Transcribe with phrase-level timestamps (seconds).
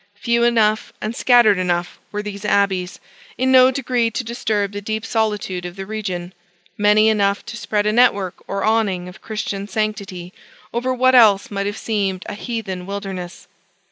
[0.15, 2.99] Few enough, and scattered enough, were these abbeys,
[3.37, 6.33] in no degree to disturb the deep solitude of the region;
[6.75, 10.33] many enough to spread a network or awning of Christian sanctity
[10.73, 13.47] over what else might have seemed a heathen wilderness.